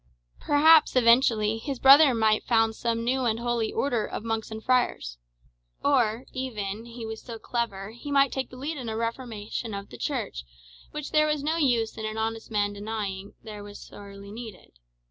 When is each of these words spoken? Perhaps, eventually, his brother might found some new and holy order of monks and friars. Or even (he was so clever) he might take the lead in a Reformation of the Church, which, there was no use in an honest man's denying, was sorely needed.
Perhaps, 0.39 0.95
eventually, 0.95 1.59
his 1.59 1.77
brother 1.77 2.15
might 2.15 2.43
found 2.43 2.75
some 2.75 3.03
new 3.03 3.25
and 3.25 3.39
holy 3.39 3.71
order 3.71 4.03
of 4.03 4.23
monks 4.23 4.49
and 4.49 4.63
friars. 4.63 5.19
Or 5.85 6.25
even 6.33 6.85
(he 6.85 7.05
was 7.05 7.21
so 7.21 7.37
clever) 7.37 7.91
he 7.91 8.09
might 8.11 8.31
take 8.31 8.49
the 8.49 8.57
lead 8.57 8.77
in 8.77 8.89
a 8.89 8.97
Reformation 8.97 9.75
of 9.75 9.89
the 9.89 9.99
Church, 9.99 10.43
which, 10.89 11.11
there 11.11 11.27
was 11.27 11.43
no 11.43 11.57
use 11.57 11.99
in 11.99 12.05
an 12.07 12.17
honest 12.17 12.49
man's 12.49 12.73
denying, 12.79 13.35
was 13.43 13.79
sorely 13.79 14.31
needed. 14.31 14.71